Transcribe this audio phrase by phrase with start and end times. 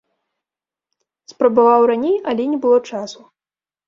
[1.31, 3.21] Спрабаваў раней, але не было часу.